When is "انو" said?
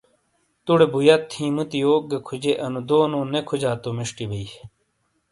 2.65-2.81